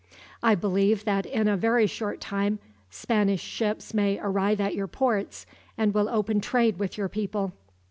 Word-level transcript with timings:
"I 0.41 0.55
believe 0.55 1.05
that 1.05 1.27
in 1.27 1.47
a 1.47 1.55
very 1.55 1.85
short 1.85 2.19
time 2.19 2.57
Spanish 2.89 3.39
ships 3.43 3.93
may 3.93 4.17
arrive 4.17 4.59
at 4.59 4.73
your 4.73 4.87
ports, 4.87 5.45
and 5.77 5.93
will 5.93 6.09
open 6.09 6.41
trade 6.41 6.79
with 6.79 6.97
your 6.97 7.07
people. 7.07 7.53